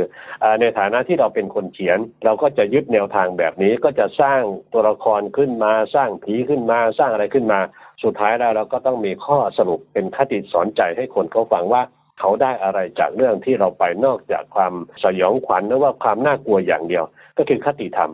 [0.59, 4.41] ในฐานะที่เราเป็นคนเขียน เราก็จะยึดแนวทางแบบนี้ก็จะสร้าง
[4.73, 7.59] ตัวละครขึ้นมาสร้างผีขึ้นมาสร้างอะไรขึ้นมา
[8.03, 11.81] สุดท้ายแล้วเราก็ต้องมีข้อสรุปเป็นคติสอนใจให้คนเขาฟังว่า
[12.19, 17.03] เขาได้อะไรจากเรื่องที่เราไปนอกจากความสยองขวัญหรือว่าความน่ากลัวอย่างเดียว
[17.37, 18.11] ก็คือคติธรรม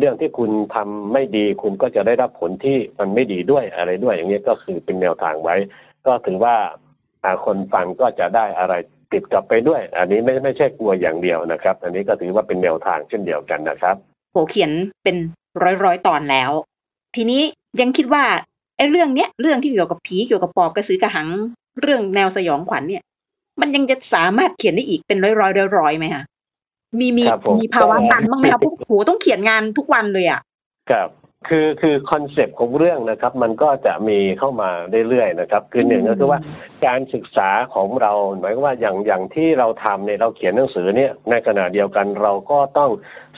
[0.00, 5.56] เรื่องที่คุณทำไม่ดีคุณก็จะได้รับผลที่มันไม่ดีด้วยอะไรด้วย อย่างนี้ก็คือเป็นแนวทางไว้
[6.06, 6.54] ก็ถือว่า
[7.44, 8.74] คนฟังก็จะได้อะไร
[9.12, 13.96] ติดกลับไปด้วย อันนี้ไม่ไม่ใช่กลัวอย่างเดียวนะครับ อันนี้ก็ถือว่าเป็นแนวทางเช่นเดียวกันนะครับ
[14.32, 14.70] โหเขียน
[15.04, 15.16] เป็น
[15.62, 16.50] ร้อยร้อยตอนแล้ว
[17.16, 17.42] ทีนี้
[17.80, 18.24] ยังคิดว่า
[18.76, 21.28] ไอ้เรื่องเนี้ยเรื่องที่เกี่ยวกับผีเกี่ยวกับปอบกระสือกระหัง
[21.80, 23.02] เรื่องแนวสยองขวัญเนี่ย
[23.60, 26.24] มันยังจะสามารถเขียนได้อีกเป็นร้อยร้อยร้อยไหมคะ
[26.98, 27.24] มีมี
[27.60, 30.40] มีภาวะตันบ้างไหมครับพวกโหต้องเขียนงานทุกวันเลยอะ
[30.90, 31.08] ครับ
[31.48, 34.70] คือคือคอนเซปต์ของเรื่องนะครับ มันก็จะมีเข้ามา
[35.08, 36.38] เรื่อยๆนะครับคือหนึ่งก็คือว่า
[36.86, 42.90] การศึกษาของเราหมายว่าอย่างอย่างที่เราทำเนี่ยเราเขียนหนังสือเนี่ยในขณะเดียวกันเราก็ต้อง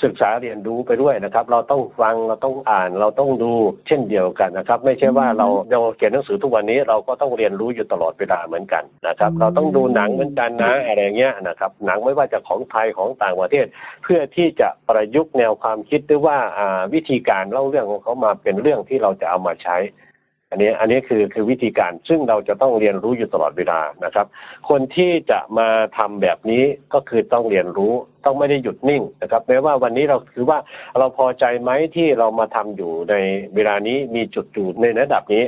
[0.05, 3.53] ศึกษาเรียนรู้ไปด้วยนะครับ เราต้องฟังเราต้องอ่านเราต้องดู
[3.87, 13.67] เช่นเดียวกันนะครับ ไม่ใช่ว่าเราเราเขียนหนังสือทุกวันนี้เราก็ต้องเรียนรู้อยู่ตลอดเวลาเหมือนกันนะครับ เราต้องดูหนังเหมือนกันนะอะไรเงี้ยนะครับ หนังไม่ว่าจะของไทยของต่างประเทศ
[14.03, 16.37] เพื่อที่จะประยุกต์แนวความคิดหรือว่า
[16.95, 19.77] วิธีการเล่าเรื่องของเขามาเป็นเรื่องที่เราจะเอามาใช้
[20.53, 24.27] อันนี้อันนี้คือคือวิธีการซึ่งเราจะต้องเรียนรู้อยู่ตลอดเวลานะครับ
[24.69, 27.93] คนที่จะมาทำแบบนี้ก็คือต้องเรียนรู้
[28.25, 30.59] ต้องไม่ได้หยุดนิ่งนะครับแม้ว่าวันนี้เราคือว่า
[30.99, 33.15] เราพอใจไหมที่เรามาทำอยู่ใน
[33.55, 35.45] เวลานี้มีจุดจูดในระดับนี้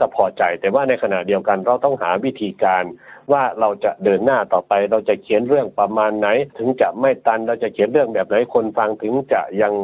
[0.00, 2.84] ก็พอใจ แต่ว่าในขณะเดียวกันเราต้องหาวิธีการ
[3.32, 6.28] ว่าเราจะเดินหน้าต่อไป เราจะเขียนเรื่องประมาณไหน
[6.58, 9.74] ถึงจะไม่ตันเราจะเขียนเรื่องแบบไหนคนฟังถึงจะยัง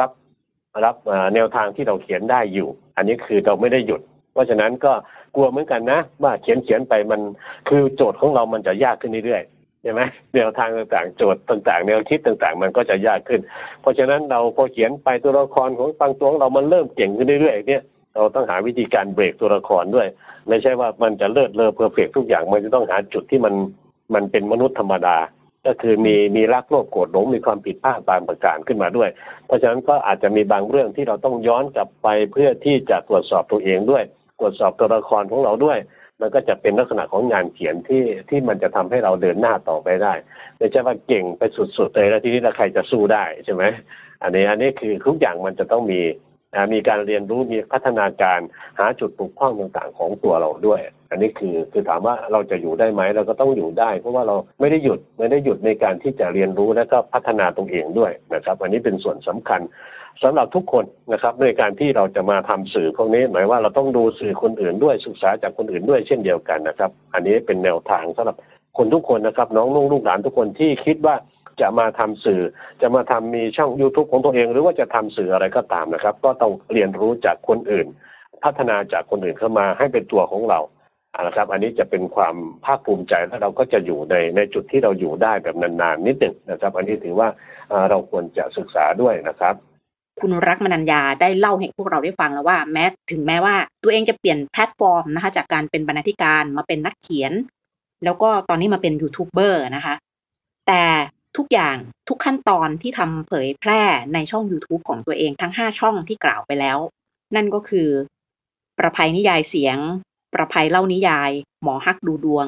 [0.00, 0.10] รับ
[0.84, 0.96] รับ
[1.34, 4.00] แนวทางที่เราเขียนได้อยู่ อันนี้คือเราไม่ได้หยุด
[4.32, 4.92] เพราะฉะนั้นก็
[5.34, 7.20] กลัวเหมือนกันนะ ว่าเขียนเขียนไปมัน
[7.68, 10.00] คือโจทย์ของเรามันจะยากขึ้นเรื่อยๆใช่ไหม
[10.34, 13.40] แนวทางต่างๆ โจทย์ต่างๆ แนวคิดต่างๆ มันก็จะยากขึ้น
[13.80, 17.82] เพราะฉะนั้นเราพอเขียนไปตัวละครของบางตัวของเรามันเริ่มเก่งขึ้นเรื่อยๆเนี่ย
[18.14, 20.08] เราต้องหาวิธีการเบรกตัวละครด้วย
[20.48, 23.54] ไม่ใช่ว่ามันจะเลิศเลอเพอร์เฟกทุกอย่างมันจะต้องหาจุดที่มัน
[24.14, 25.16] มันเป็นมนุษย์ธรรมดา
[25.66, 29.08] ก็คือมีมีรักโลภโกรธหลงมีความผิดพลาดบางประการขึ้นมาด้วย
[29.46, 34.04] เพราะฉะนั้นก็อาจจะมีบางเรื่องที่เราต้องย้อนกลับไปเพื่อที่จะตรวจสอบตัวเองด้วย
[34.38, 35.78] ตรวจสอบตัวละครของเราด้วย
[36.20, 40.14] มันก็จะเป็นลักษณะของงานเขียนที่ที่มันจะทำให้เราเดินหน้าต่อไปได้
[40.58, 43.62] ไม่ใช่ว่าเก่งไปสุดๆเลยแล้วทีนี้ใครจะสู้ได้ใช่ไหม
[44.22, 46.00] อันนี้อันนี้คือทุกอย่างมันจะต้องมี
[46.72, 48.40] มีการเรียนรู้มีพัฒนาการ
[48.78, 59.60] หาจุดปลุกพ้องต่างๆ ของตัวเราด้วย อันนี้คือคือถามว่าเราจะอยู่ได้ไหมเราก็ต้องอยู่ได้ เพราะว่าเราไม่ได้หยุดไม่ได้หยุดในการที่จะเรียนรู้และก็พัฒนาตัวเองด้วยนะครับ อันนี้เป็นส่วนสำคัญ
[60.22, 68.36] สำหรับทุกคนนะครับในการที่เราจะมาทำสื่อพวกนี้หมายว่าเราต้องดูสื่อคนอื่นด้วยศึกษาจากคนอื่นด้วยเช่นเดียวกันนะครับ อันนี้เป็นแนวทางสำหรับ
[68.78, 71.14] คนทุกคนนะครับ น้องลูกหลานทุกคนที่คิดว่า
[71.60, 72.42] จะมาทำสื่อ
[72.82, 77.86] จะมาทำมีช่อง YouTube ของตัวเอง หรือว่าจะทำสื่ออะไรก็ตามนะครับ ก็ต้องเรียนรู้จากคนอื่น
[78.44, 80.60] พัฒนาจากคนอื่นเข้ามาให้เป็นตัวของเรา
[81.22, 87.28] นะครับ อันนี้จะเป็นความภาคภูมิใจและเราก็จะอยู่ในในจุดที่เราอยู่ได้แบบนานๆนิดหนึ่งนะครับ อันนี้ถือว่า
[87.90, 89.54] เราควรจะศึกษาด้วยนะครับ
[90.20, 97.32] คุณรักมนัญญาได้เล่าให้พวกเราได้ฟังแล้วว่าแม้ถึงแม้ว่าตัวเองจะเปลี่ยนแพลตฟอร์มนะคะ จากการเป็นบรรณาธิการมาเป็นนักเขียน
[98.04, 99.94] แล้วก็ตอนนี้มาเป็นยูทูบเบอร์นะคะ
[101.44, 101.78] ทุกอย่าง
[102.08, 103.82] ทุกขั้นตอนที่ทำเผยแพร่
[104.14, 106.78] ในช่อง YouTube ของตัวเองทั้ง 5 ช่องที่กล่าวไปแล้ว
[107.34, 107.88] นั่นก็คือ
[108.78, 109.78] ประภัยนิยายเสียง
[110.34, 111.30] ประภัยเล่านิยาย
[111.62, 112.46] หมอฮักดูดวง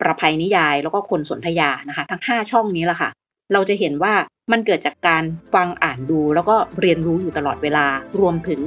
[0.00, 3.10] ประภัยนิยายแล้วก็คนสนธยานะคะ ทั้ง 5 ช่องนี้แหละค่ะ
[3.52, 4.14] เราจะเห็นว่า
[4.52, 7.86] มันเกิดจากการฟังอ่านดูแล้วก็เรียนรู้อยู่ตลอดเวลา
[8.20, 8.60] รวมถึง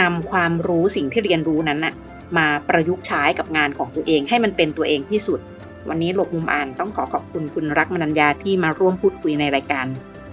[0.00, 1.94] นำความรู้สิ่งที่เรียนรู้นั้นนะ
[2.36, 5.40] มาประยุกต์ใช้กับงานของตัวเองให้มันเป็นตัวเองที่สุด
[5.88, 9.86] วันนี้หลบมุมอ่านต้องขอขอบคุณคุณรักมนัญญาที่มาร่วมพูดคุยในรายการ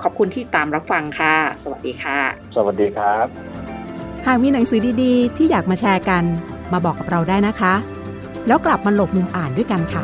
[0.03, 1.33] ขอบคุณที่ตามรับฟังค่ะ
[1.63, 2.17] สวัสดีค่ะ
[2.55, 3.27] สวัสดีครับ
[4.27, 6.23] หากมีหนังสือดีๆ ที่อยากมาแชร์กัน
[6.73, 7.73] มาบอกกับเราได้นะคะ
[8.47, 10.03] แล้วกลับมาหลบมุมอ่านด้วยกันค่ะ